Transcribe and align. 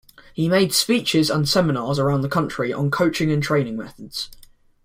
He 0.33 0.49
made 0.49 0.73
speeches 0.73 1.29
and 1.29 1.47
seminars 1.47 1.99
around 1.99 2.21
the 2.21 2.27
country 2.27 2.73
on 2.73 2.89
coaching 2.89 3.31
and 3.31 3.43
training 3.43 3.77
methods. 3.77 4.31